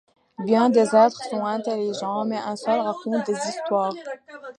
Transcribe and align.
Bien 0.43 0.71
des 0.71 0.95
êtres 0.95 1.23
sont 1.29 1.45
intelligents, 1.45 2.25
mais 2.25 2.39
un 2.39 2.55
seul 2.55 2.79
raconte 2.79 3.27
des 3.27 3.37
histoires. 3.49 3.93